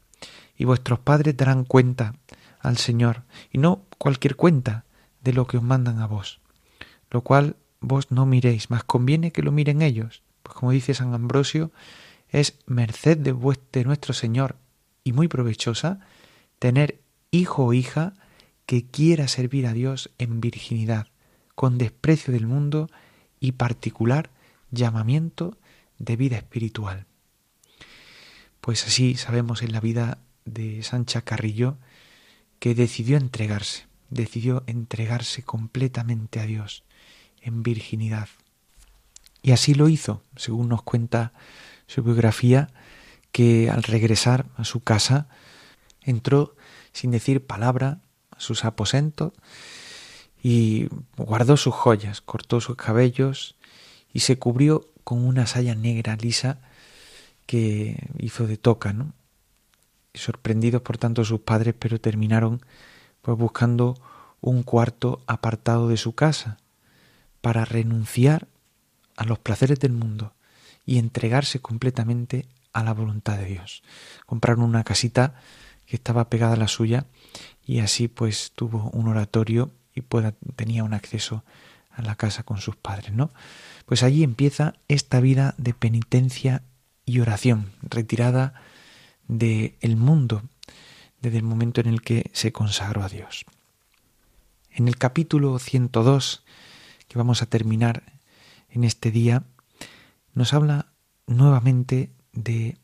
Y 0.57 0.65
vuestros 0.65 0.99
padres 0.99 1.37
darán 1.37 1.65
cuenta 1.65 2.15
al 2.61 2.77
Señor, 2.79 3.25
y 3.53 3.59
no 3.59 3.85
cualquier 3.99 4.37
cuenta 4.37 4.85
de 5.23 5.33
lo 5.33 5.47
que 5.47 5.57
os 5.57 5.63
mandan 5.63 6.01
a 6.01 6.07
vos, 6.07 6.41
lo 7.11 7.23
cual 7.23 7.57
vos 7.81 8.11
no 8.11 8.27
miréis, 8.27 8.71
más 8.71 8.85
conviene 8.85 9.33
que 9.33 9.43
lo 9.43 9.53
miren 9.53 9.83
ellos, 9.83 10.23
pues 10.43 10.55
como 10.55 10.73
dice 10.73 10.95
San 10.95 11.15
Ambrosio, 11.15 11.73
es 12.29 12.59
merced 12.67 13.19
de, 13.19 13.35
de 13.73 13.85
nuestro 13.85 14.15
Señor 14.15 14.57
y 15.05 15.13
muy 15.13 15.29
provechosa 15.29 16.01
tener 16.59 17.01
hijo 17.31 17.65
o 17.65 17.73
hija 17.73 18.15
que 18.67 18.85
quiera 18.87 19.29
servir 19.29 19.67
a 19.67 19.73
Dios 19.73 20.11
en 20.19 20.41
virginidad, 20.41 21.09
con 21.55 21.79
desprecio 21.79 22.33
del 22.33 22.47
mundo 22.47 22.89
y 23.39 23.53
particular 23.53 24.31
llamamiento 24.71 25.57
de 25.99 26.17
vida 26.17 26.37
espiritual. 26.37 27.07
Pues 28.61 28.85
así 28.87 29.15
sabemos 29.15 29.63
en 29.63 29.73
la 29.73 29.81
vida 29.81 30.19
de 30.45 30.83
Sancha 30.83 31.23
Carrillo 31.23 31.77
que 32.59 32.75
decidió 32.75 33.17
entregarse, 33.17 33.87
decidió 34.11 34.63
entregarse 34.67 35.43
completamente 35.43 36.41
a 36.41 36.47
Dios 36.47 36.85
en 37.41 37.63
virginidad. 37.63 38.29
Y 39.43 39.53
así 39.53 39.75
lo 39.75 39.89
hizo, 39.89 40.23
según 40.37 40.69
nos 40.69 40.83
cuenta 40.83 41.33
su 41.87 42.03
biografía, 42.03 42.69
que 43.33 43.71
al 43.71 43.83
regresar 43.83 44.47
a 44.57 44.65
su 44.65 44.81
casa 44.81 45.29
entró 46.03 46.57
sin 46.93 47.11
decir 47.11 47.45
palabra 47.47 48.01
a 48.31 48.41
sus 48.41 48.65
aposentos 48.65 49.33
y 50.43 50.89
guardó 51.17 51.57
sus 51.57 51.75
joyas, 51.75 52.21
cortó 52.21 52.61
sus 52.61 52.77
cabellos 52.77 53.57
y 54.13 54.21
se 54.21 54.39
cubrió 54.39 54.89
con 55.05 55.25
una 55.25 55.47
saya 55.47 55.75
negra 55.75 56.17
lisa 56.17 56.61
que 57.47 58.09
hizo 58.19 58.47
de 58.47 58.57
toca, 58.57 58.93
¿no? 58.93 59.13
Sorprendidos 60.17 60.83
por 60.83 60.99
tanto 60.99 61.25
sus 61.25 61.41
padres, 61.41 61.75
pero 61.79 62.01
terminaron 62.01 62.61
pues 63.23 63.37
buscando 63.37 63.95
un 64.41 64.63
cuarto 64.63 65.23
apartado 65.27 65.89
de 65.89 65.97
su 65.97 66.15
casa 66.15 66.59
para 67.41 67.65
renunciar 67.65 68.49
a 69.17 69.25
los 69.25 69.39
placeres 69.39 69.81
del 69.81 69.93
mundo 69.93 70.35
y 70.85 70.99
entregarse 70.99 71.61
completamente 71.61 72.47
a 72.73 72.85
la 72.85 72.93
voluntad 72.93 73.39
de 73.39 73.47
Dios. 73.47 73.83
Compraron 74.27 74.65
una 74.65 74.85
casita 74.85 75.35
que 75.87 75.97
estaba 75.97 76.29
pegada 76.29 76.55
a 76.55 76.59
la 76.59 76.69
suya 76.69 77.07
y 77.65 77.81
así 77.81 78.09
pues 78.09 78.53
tuvo 78.55 78.91
un 78.91 79.09
oratorio 79.09 79.71
y 79.95 80.03
pueda, 80.03 80.35
tenía 80.57 80.85
un 80.85 80.95
acceso 80.95 81.45
a 81.91 82.03
la 82.03 82.15
casa 82.15 82.43
con 82.43 82.59
sus 82.59 82.77
padres, 82.77 83.13
¿no? 83.13 83.31
Pues 83.87 84.03
allí 84.03 84.23
empieza 84.23 84.75
esta 84.89 85.21
vida 85.21 85.55
de 85.57 85.73
penitencia 85.73 86.63
y 87.07 87.21
oración, 87.21 87.71
retirada 87.83 88.55
del 89.29 89.77
el 89.81 89.97
mundo 89.97 90.43
desde 91.21 91.39
el 91.39 91.45
momento 91.45 91.81
en 91.81 91.89
el 91.89 92.03
que 92.03 92.31
se 92.33 92.53
consagró 92.53 93.03
a 93.03 93.09
Dios. 93.09 93.45
En 94.71 94.89
el 94.89 94.99
capítulo 94.99 95.59
102, 95.59 96.45
que 97.09 97.19
vamos 97.19 97.43
a 97.43 97.47
terminar 97.47 98.03
en 98.69 98.85
este 98.85 99.11
día, 99.11 99.45
nos 100.35 100.53
habla 100.53 100.93
nuevamente 101.27 102.11
de 102.33 102.77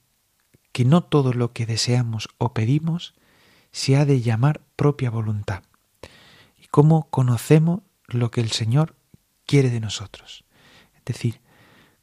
que 0.72 0.84
no 0.84 1.02
todo 1.02 1.32
lo 1.32 1.52
que 1.52 1.66
deseamos 1.66 2.28
o 2.38 2.54
pedimos 2.54 3.14
se 3.70 3.96
ha 3.96 4.04
de 4.04 4.20
llamar 4.20 4.62
propia 4.76 5.10
voluntad 5.10 5.62
y 6.62 6.66
cómo 6.68 7.08
conocemos 7.10 7.82
lo 8.06 8.30
que 8.30 8.40
el 8.40 8.50
Señor 8.50 8.96
quiere 9.46 9.70
de 9.70 9.80
nosotros. 9.80 10.44
Es 10.94 11.04
decir, 11.04 11.40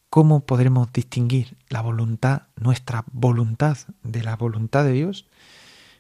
¿Cómo 0.10 0.44
podremos 0.44 0.92
distinguir 0.92 1.56
la 1.70 1.82
voluntad, 1.82 2.48
nuestra 2.56 3.06
voluntad, 3.12 3.78
de 4.01 4.24
la 4.24 4.36
voluntad 4.36 4.84
de 4.84 4.94
Dios? 4.94 5.28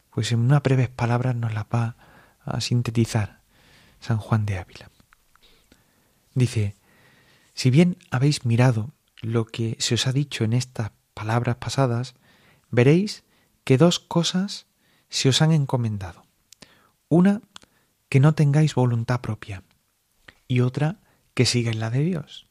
Pues 0.09 0.31
en 0.31 0.39
unas 0.39 0.63
breves 0.63 0.89
palabras 0.89 1.35
nos 1.35 1.53
las 1.53 1.65
va 1.65 1.95
a 2.39 2.59
sintetizar 2.59 3.41
San 3.99 4.17
Juan 4.17 4.47
de 4.47 4.57
Ávila. 4.57 4.89
Dice, 6.33 6.75
si 7.53 7.69
bien 7.69 7.97
habéis 8.09 8.45
mirado 8.45 8.93
lo 9.21 9.45
que 9.45 9.77
se 9.79 9.93
os 9.93 10.07
ha 10.07 10.11
dicho 10.11 10.43
en 10.43 10.53
estas 10.53 10.91
palabras 11.13 11.57
pasadas, 11.57 12.15
veréis 12.71 13.23
que 13.63 13.77
dos 13.77 13.99
cosas 13.99 14.65
se 15.09 15.29
os 15.29 15.43
han 15.43 15.51
encomendado. 15.51 16.23
Una, 17.09 17.41
que 18.09 18.19
no 18.19 18.33
tengáis 18.33 18.73
voluntad 18.73 19.21
propia, 19.21 19.61
y 20.47 20.61
otra, 20.61 20.97
que 21.35 21.45
sigáis 21.45 21.77
la 21.77 21.91
de 21.91 21.99
Dios. 21.99 22.48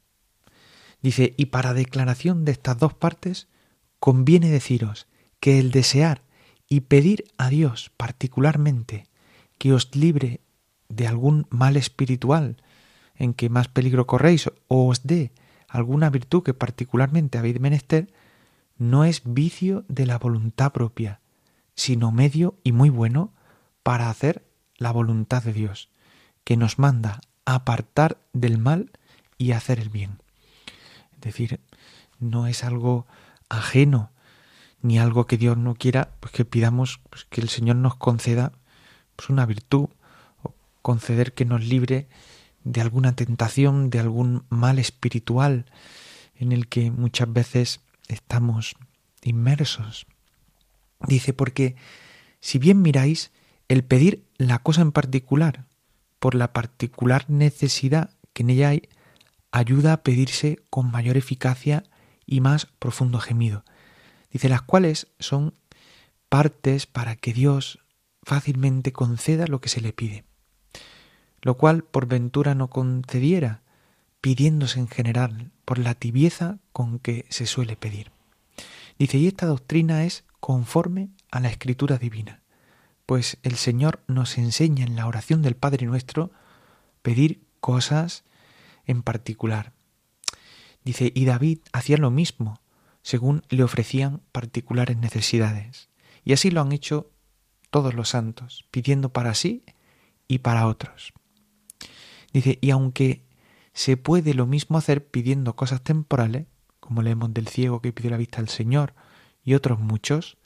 Dice, 1.02 1.34
y 1.37 1.46
para 1.46 1.74
declaración 1.74 2.44
de 2.44 2.52
estas 2.52 2.78
dos 2.78 2.94
partes, 2.94 3.48
conviene 4.00 4.50
deciros 4.50 5.06
que 5.40 5.58
el 5.58 5.70
desear 5.70 6.22
y 6.68 6.80
pedir 6.80 7.24
a 7.38 7.48
Dios 7.48 7.90
particularmente 7.96 9.06
que 9.58 9.72
os 9.72 9.94
libre 9.94 10.40
de 10.88 11.06
algún 11.06 11.46
mal 11.50 11.76
espiritual 11.76 12.56
en 13.16 13.34
que 13.34 13.48
más 13.48 13.68
peligro 13.68 14.06
corréis 14.06 14.50
o 14.68 14.88
os 14.88 15.02
dé 15.02 15.32
alguna 15.68 16.11
virtud 16.11 16.42
que 16.42 16.54
particularmente 16.54 17.37
habéis 17.37 17.61
menester, 17.61 18.12
no 18.78 19.04
es 19.04 19.22
vicio 19.24 19.84
de 19.88 20.06
la 20.06 20.18
voluntad 20.18 20.72
propia, 20.72 21.20
sino 21.74 22.11
medio 22.11 22.56
y 22.64 22.72
muy 22.72 22.90
bueno 22.90 23.34
para 23.82 24.08
hacer 24.08 24.44
la 24.76 24.92
voluntad 24.92 25.42
de 25.42 25.52
Dios, 25.52 25.90
que 26.44 26.56
nos 26.56 26.78
manda 26.78 27.20
apartar 27.44 28.18
del 28.32 28.58
mal 28.58 28.92
y 29.37 29.52
hacer 29.52 29.78
el 29.78 29.90
bien. 29.90 30.18
Es 31.18 31.22
decir, 31.22 31.61
no 32.18 32.46
es 32.46 32.64
algo 32.64 33.07
ajeno 33.48 34.12
ni 34.81 34.98
algo 34.98 35.26
que 35.26 35.37
Dios 35.37 35.57
no 35.57 35.74
quiera, 35.74 36.12
pues 36.20 36.33
que 36.33 36.44
pidamos 36.44 37.00
pues 37.11 37.24
que 37.24 37.40
el 37.40 37.48
Señor 37.48 37.76
nos 37.76 37.96
conceda 37.96 38.52
pues 39.16 39.31
una 39.31 39.46
virtud 39.46 39.88
o 40.42 40.54
conceder 40.83 41.35
que 41.35 41.44
nos 41.44 41.64
libre 41.64 42.09
de 42.64 42.81
alguna 42.81 43.16
tentación, 43.16 43.90
de 43.90 43.98
algún 43.98 44.44
mal 44.48 44.78
espiritual 44.78 45.66
en 46.37 46.52
el 46.52 46.68
que 46.68 46.90
muchas 46.90 47.33
veces 47.33 47.81
estamos 48.07 48.76
inmersos. 49.22 50.07
Dice, 51.07 51.33
porque 51.33 51.76
si 52.40 52.59
bien 52.59 52.83
miráis, 52.83 53.33
el 53.68 53.85
pedir 53.85 54.24
la 54.37 54.61
cosa 54.61 54.83
en 54.83 54.92
particular, 54.92 55.66
por 56.18 56.35
la 56.35 56.52
particular 56.52 57.28
necesidad 57.28 58.11
que 58.33 58.42
en 58.42 58.50
ella 58.50 58.68
hay, 58.70 58.88
ayuda 59.50 59.92
a 59.92 60.02
pedirse 60.02 60.61
con 60.70 60.90
mayor 60.90 61.16
eficacia 61.16 61.84
y 62.26 62.40
más 62.40 62.66
profundo 62.66 63.18
gemido. 63.20 63.64
Dice 64.30 64.48
las 64.48 64.62
cuales 64.62 65.08
son 65.18 65.54
partes 66.28 66.87
para 66.87 67.16
que 67.16 67.32
Dios 67.32 67.80
fácilmente 68.22 68.92
conceda 68.92 69.46
lo 69.46 69.61
que 69.61 69.70
se 69.70 69.80
le 69.80 69.92
pide, 69.92 70.24
lo 71.40 71.56
cual 71.56 71.82
por 71.82 72.06
ventura 72.06 72.54
no 72.54 72.68
concediera, 72.68 73.62
pidiéndose 74.20 74.80
en 74.80 74.88
general 74.88 75.50
por 75.64 75.78
la 75.78 75.94
tibieza 75.94 76.58
con 76.72 76.98
que 76.98 77.24
se 77.30 77.46
suele 77.46 77.76
pedir. 77.76 78.11
Dice, 78.98 79.16
y 79.18 79.28
esta 79.28 79.46
doctrina 79.46 80.04
es 80.04 80.24
conforme 80.40 81.08
a 81.30 81.40
la 81.40 81.48
escritura 81.48 81.98
divina, 81.98 82.42
pues 83.06 83.38
el 83.42 83.56
Señor 83.56 84.02
nos 84.06 84.37
enseña 84.37 84.84
en 84.84 84.96
la 84.96 85.06
oración 85.06 85.40
del 85.40 85.56
Padre 85.56 85.87
nuestro 85.87 86.30
pedir 87.00 87.40
cosas 87.61 88.24
en 88.88 89.03
particular. 89.03 89.72
Dice, 90.85 91.12
y 91.14 91.24
David 91.24 91.61
hacía 91.72 91.98
lo 91.98 92.11
mismo, 92.11 92.61
según 93.03 93.42
le 93.48 93.62
ofrecían 93.62 94.22
particulares 94.33 94.96
necesidades. 94.96 95.90
Y 96.24 96.33
así 96.33 96.51
lo 96.51 96.61
han 96.61 96.72
hecho 96.72 97.12
todos 97.70 97.94
los 97.94 98.09
santos, 98.09 98.66
pidiendo 98.70 99.12
para 99.12 99.35
sí 99.35 99.64
y 100.27 100.38
para 100.38 100.66
otros. 100.66 101.12
Dice, 102.33 102.59
y 102.61 102.70
aunque 102.70 103.24
se 103.72 103.96
puede 103.96 104.35
lo 104.35 104.46
mismo 104.46 104.79
hacer 104.79 105.07
pidiendo 105.07 105.55
cosas 105.55 105.83
temporales, 105.83 106.46
como 106.81 107.03
leemos 107.03 107.33
del 107.33 107.48
ciego 107.48 107.81
que 107.81 107.92
pidió 107.92 108.11
la 108.11 108.16
vista 108.16 108.40
al 108.40 108.48
Señor 108.48 108.94
y 109.44 109.55
otros 109.55 109.79
muchos, 109.79 110.38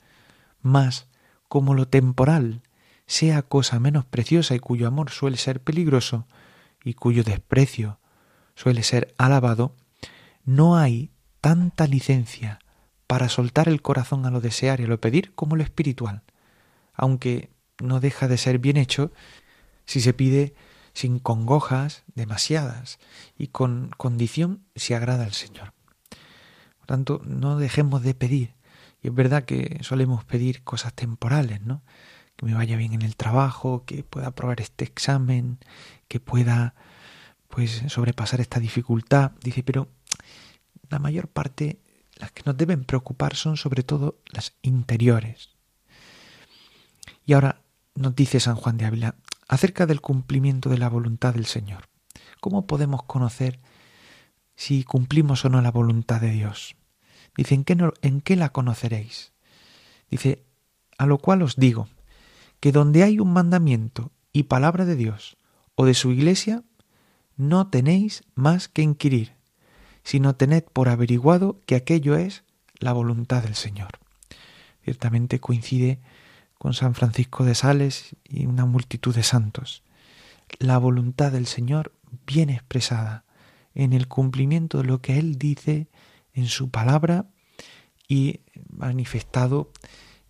más 0.61 1.07
como 1.47 1.73
lo 1.73 1.87
temporal 1.87 2.61
sea 3.05 3.43
cosa 3.43 3.79
menos 3.79 4.05
preciosa 4.05 4.55
y 4.55 4.59
cuyo 4.59 4.87
amor 4.87 5.09
suele 5.09 5.37
ser 5.37 5.61
peligroso 5.61 6.27
y 6.83 6.93
cuyo 6.95 7.23
desprecio 7.23 7.99
suele 8.55 8.83
ser 8.83 9.13
alabado, 9.17 9.75
no 10.45 10.77
hay 10.77 11.11
tanta 11.41 11.87
licencia 11.87 12.59
para 13.07 13.29
soltar 13.29 13.67
el 13.67 13.81
corazón 13.81 14.25
a 14.25 14.31
lo 14.31 14.41
desear 14.41 14.79
y 14.79 14.85
a 14.85 14.87
lo 14.87 14.99
pedir 14.99 15.33
como 15.35 15.55
lo 15.55 15.63
espiritual, 15.63 16.23
aunque 16.93 17.49
no 17.81 17.99
deja 17.99 18.27
de 18.27 18.37
ser 18.37 18.59
bien 18.59 18.77
hecho 18.77 19.11
si 19.85 20.01
se 20.01 20.13
pide 20.13 20.55
sin 20.93 21.19
congojas 21.19 22.03
demasiadas 22.15 22.99
y 23.37 23.47
con 23.47 23.91
condición 23.97 24.63
si 24.75 24.93
agrada 24.93 25.25
al 25.25 25.33
Señor. 25.33 25.73
Por 26.77 26.87
tanto, 26.87 27.21
no 27.25 27.57
dejemos 27.57 28.03
de 28.03 28.13
pedir. 28.13 28.53
Y 29.01 29.07
es 29.07 29.13
verdad 29.13 29.43
que 29.43 29.79
solemos 29.81 30.23
pedir 30.23 30.63
cosas 30.63 30.93
temporales, 30.93 31.61
¿no? 31.61 31.81
Que 32.35 32.45
me 32.45 32.53
vaya 32.53 32.77
bien 32.77 32.93
en 32.93 33.01
el 33.01 33.15
trabajo, 33.15 33.83
que 33.85 34.03
pueda 34.03 34.27
aprobar 34.27 34.61
este 34.61 34.85
examen, 34.85 35.59
que 36.07 36.19
pueda 36.19 36.75
pues 37.53 37.83
sobrepasar 37.87 38.41
esta 38.41 38.59
dificultad. 38.59 39.33
Dice, 39.43 39.61
pero 39.61 39.87
la 40.89 40.97
mayor 40.97 41.27
parte, 41.27 41.77
las 42.15 42.31
que 42.31 42.41
nos 42.47 42.57
deben 42.57 42.83
preocupar 42.83 43.35
son 43.35 43.57
sobre 43.57 43.83
todo 43.83 44.17
las 44.31 44.53
interiores. 44.63 45.51
Y 47.27 47.33
ahora 47.33 47.61
nos 47.93 48.15
dice 48.15 48.39
San 48.39 48.55
Juan 48.55 48.77
de 48.77 48.85
Ávila 48.85 49.15
acerca 49.47 49.85
del 49.85 50.01
cumplimiento 50.01 50.67
de 50.71 50.79
la 50.79 50.89
voluntad 50.89 51.35
del 51.35 51.45
Señor. 51.45 51.89
¿Cómo 52.41 52.65
podemos 52.65 53.03
conocer 53.03 53.59
si 54.55 54.83
cumplimos 54.83 55.45
o 55.45 55.49
no 55.49 55.61
la 55.61 55.69
voluntad 55.69 56.21
de 56.21 56.31
Dios? 56.31 56.75
Dice, 57.37 57.53
¿en 57.53 57.65
qué, 57.65 57.77
¿en 58.01 58.21
qué 58.21 58.35
la 58.35 58.49
conoceréis? 58.49 59.31
Dice, 60.09 60.43
a 60.97 61.05
lo 61.05 61.19
cual 61.19 61.43
os 61.43 61.57
digo, 61.57 61.87
que 62.59 62.71
donde 62.71 63.03
hay 63.03 63.19
un 63.19 63.31
mandamiento 63.31 64.11
y 64.31 64.43
palabra 64.43 64.85
de 64.85 64.95
Dios 64.95 65.37
o 65.75 65.85
de 65.85 65.93
su 65.93 66.11
iglesia, 66.11 66.63
no 67.37 67.67
tenéis 67.67 68.23
más 68.35 68.67
que 68.67 68.81
inquirir, 68.81 69.33
sino 70.03 70.35
tened 70.35 70.63
por 70.63 70.89
averiguado 70.89 71.59
que 71.65 71.75
aquello 71.75 72.15
es 72.15 72.43
la 72.79 72.93
voluntad 72.93 73.43
del 73.43 73.55
Señor. 73.55 73.99
Ciertamente 74.83 75.39
coincide 75.39 75.99
con 76.57 76.73
San 76.73 76.93
Francisco 76.93 77.43
de 77.43 77.55
Sales 77.55 78.15
y 78.23 78.45
una 78.45 78.65
multitud 78.65 79.15
de 79.15 79.23
santos. 79.23 79.83
La 80.59 80.77
voluntad 80.77 81.31
del 81.31 81.47
Señor 81.47 81.93
bien 82.25 82.49
expresada 82.49 83.25
en 83.73 83.93
el 83.93 84.07
cumplimiento 84.07 84.79
de 84.79 84.83
lo 84.85 85.01
que 85.01 85.17
Él 85.17 85.37
dice 85.37 85.87
en 86.33 86.47
su 86.47 86.69
palabra 86.69 87.27
y 88.07 88.41
manifestado 88.69 89.71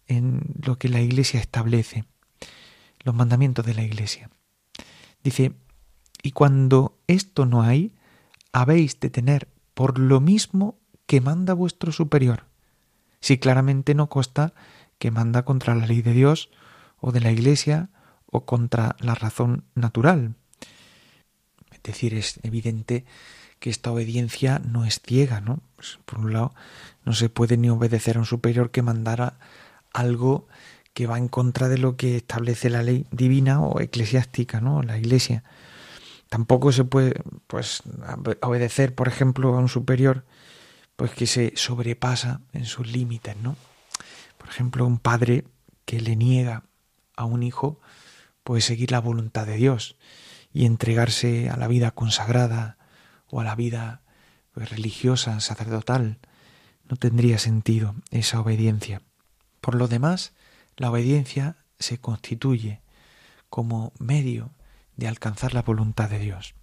en 0.08 0.42
lo 0.64 0.78
que 0.78 0.90
la 0.90 1.02
Iglesia 1.02 1.40
establece, 1.40 2.06
los 3.04 3.16
mandamientos 3.16 3.66
de 3.66 3.74
la 3.74 3.84
Iglesia. 3.84 4.30
Dice, 5.24 5.54
y 6.24 6.32
cuando 6.32 6.98
esto 7.06 7.46
no 7.46 7.62
hay, 7.62 7.94
habéis 8.54 9.00
de 9.00 9.10
tener 9.10 9.50
por 9.74 10.00
lo 10.00 10.22
mismo 10.22 10.80
que 11.06 11.22
manda 11.22 11.54
vuestro 11.54 11.92
superior, 11.92 12.46
si 13.20 13.38
claramente 13.38 13.94
no 13.94 14.10
consta 14.10 14.54
que 14.98 15.12
manda 15.12 15.44
contra 15.44 15.76
la 15.76 15.86
ley 15.86 16.02
de 16.02 16.14
Dios 16.14 16.50
o 17.00 17.12
de 17.12 17.20
la 17.20 17.32
Iglesia 17.32 17.90
o 18.26 18.46
contra 18.46 18.96
la 19.00 19.16
razón 19.16 19.66
natural. 19.76 20.34
Es 21.72 21.84
decir, 21.84 22.14
es 22.14 22.40
evidente 22.44 23.06
que 23.60 23.70
esta 23.70 23.92
obediencia 23.92 24.60
no 24.60 24.86
es 24.86 25.02
ciega, 25.02 25.42
¿no? 25.42 25.60
Pues, 25.76 26.00
por 26.06 26.20
un 26.20 26.32
lado, 26.32 26.54
no 27.04 27.14
se 27.14 27.30
puede 27.30 27.58
ni 27.58 27.70
obedecer 27.70 28.16
a 28.16 28.20
un 28.20 28.26
superior 28.26 28.72
que 28.72 28.82
mandara 28.82 29.38
algo 29.92 30.48
que 30.94 31.08
va 31.08 31.18
en 31.18 31.28
contra 31.28 31.68
de 31.68 31.78
lo 31.78 31.98
que 31.98 32.16
establece 32.16 32.70
la 32.70 32.84
ley 32.84 33.06
divina 33.12 33.62
o 33.62 33.82
eclesiástica, 33.82 34.62
¿no? 34.62 34.84
La 34.84 34.98
Iglesia. 34.98 35.44
Tampoco 36.34 36.72
se 36.72 36.84
puede, 36.84 37.22
pues, 37.46 37.84
obedecer, 38.42 38.96
por 38.96 39.08
ejemplo, 39.08 39.54
a 39.54 39.60
un 39.60 39.70
superior, 39.70 40.26
pues 40.96 41.12
que 41.12 41.28
se 41.28 41.54
sobrepasa 41.56 42.42
en 42.54 42.66
sus 42.66 42.88
límites, 42.88 43.38
¿no? 43.38 43.56
Por 44.40 44.50
ejemplo, 44.50 44.88
un 44.88 44.98
padre 44.98 45.46
que 45.86 46.02
le 46.02 46.16
niega 46.16 46.64
a 47.16 47.26
un 47.26 47.44
hijo 47.44 47.80
puede 48.44 48.62
seguir 48.62 48.90
la 48.90 48.98
voluntad 48.98 49.46
de 49.46 49.58
Dios 49.58 49.96
y 50.52 50.66
entregarse 50.66 51.52
a 51.52 51.56
la 51.56 51.68
vida 51.68 51.92
consagrada 51.92 52.80
o 53.28 53.40
a 53.40 53.44
la 53.44 53.54
vida 53.54 54.02
pues, 54.54 54.72
religiosa, 54.72 55.40
sacerdotal. 55.40 56.18
No 56.90 56.98
tendría 56.98 57.38
sentido 57.38 57.94
esa 58.10 58.40
obediencia. 58.40 59.04
Por 59.62 59.76
lo 59.76 59.88
demás, 59.88 60.34
la 60.78 60.90
obediencia 60.90 61.58
se 61.78 62.00
constituye 62.00 62.82
como 63.52 63.94
medio 64.00 64.50
de 64.96 65.08
alcanzar 65.08 65.54
la 65.54 65.62
voluntad 65.62 66.10
de 66.10 66.20
Dios. 66.20 66.56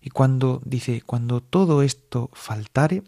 Y 0.00 0.10
cuando 0.10 0.60
dice, 0.64 1.00
cuando 1.00 1.42
todo 1.42 1.82
esto 1.82 2.30
faltare, 2.34 3.02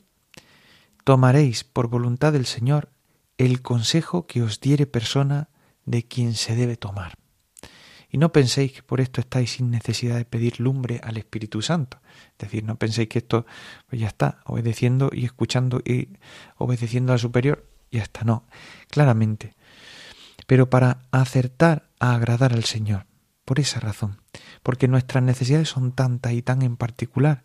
tomaréis 1.05 1.63
por 1.63 1.89
voluntad 1.89 2.33
del 2.33 2.47
Señor 2.47 2.91
el 3.39 3.63
consejo 3.63 4.27
que 4.27 4.43
os 4.43 4.61
diere 4.61 4.87
persona 4.87 5.51
de 5.85 6.05
quien 6.05 6.35
se 6.35 6.57
debe 6.57 6.77
tomar. 6.77 7.19
Y 8.09 8.19
no 8.19 8.33
penséis 8.33 8.73
que 8.73 8.83
por 8.83 9.01
esto 9.01 9.21
estáis 9.21 9.53
sin 9.53 9.71
necesidad 9.71 10.17
de 10.17 10.25
pedir 10.25 10.61
lumbre 10.61 11.01
al 11.03 11.17
Espíritu 11.17 11.61
Santo. 11.61 12.01
Es 12.33 12.39
decir, 12.39 12.65
no 12.65 12.77
penséis 12.77 13.09
que 13.09 13.19
esto 13.19 13.47
pues 13.89 14.01
ya 14.01 14.07
está, 14.09 14.41
obedeciendo 14.47 15.11
y 15.13 15.25
escuchando 15.25 15.81
y 15.85 16.09
obedeciendo 16.57 17.13
al 17.13 17.19
superior, 17.19 17.69
ya 17.91 18.03
está. 18.03 18.25
No, 18.25 18.47
claramente. 18.89 19.55
Pero 20.47 20.71
para 20.71 21.03
acertar 21.11 21.91
a 21.99 22.15
agradar 22.15 22.53
al 22.53 22.65
Señor, 22.65 23.07
por 23.47 23.61
esa 23.61 23.81
razón, 23.81 24.21
porque 24.63 24.89
nuestras 24.89 25.23
necesidades 25.23 25.69
son 25.69 25.93
tantas 25.93 26.33
y 26.33 26.43
tan 26.43 26.61
en 26.63 26.77
particular, 26.77 27.45